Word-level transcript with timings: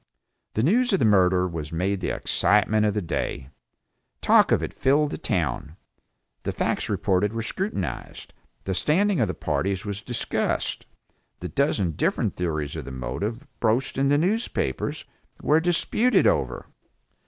The 0.55 0.63
news 0.63 0.91
of 0.93 0.97
the 0.97 1.05
murder 1.05 1.47
was 1.47 1.71
made 1.71 2.01
the 2.01 2.09
excitement 2.09 2.87
of 2.87 2.95
the 2.95 3.03
day. 3.03 3.51
Talk 4.19 4.51
of 4.51 4.63
it 4.63 4.73
filled 4.73 5.11
the 5.11 5.19
town. 5.19 5.77
The 6.41 6.51
facts 6.51 6.89
reported 6.89 7.33
were 7.33 7.43
scrutinized, 7.43 8.33
the 8.63 8.73
standing 8.73 9.19
of 9.19 9.27
the 9.27 9.35
parties 9.35 9.85
was 9.85 10.01
discussed, 10.01 10.87
the 11.39 11.49
dozen 11.49 11.91
different 11.91 12.35
theories 12.35 12.75
of 12.75 12.85
the 12.85 12.91
motive, 12.91 13.45
broached 13.59 13.95
in 13.95 14.07
the 14.07 14.17
newspapers, 14.17 15.05
were 15.39 15.59
disputed 15.59 16.25
over. 16.25 16.65